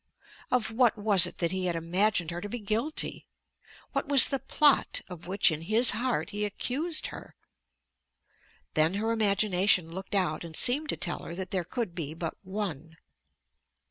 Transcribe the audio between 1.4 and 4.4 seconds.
he had imagined her to be guilty? What was the